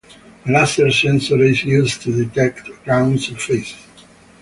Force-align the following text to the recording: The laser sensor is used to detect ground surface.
The 0.47 0.51
laser 0.51 0.89
sensor 0.91 1.39
is 1.43 1.63
used 1.63 2.01
to 2.01 2.25
detect 2.25 2.67
ground 2.83 3.21
surface. 3.21 3.75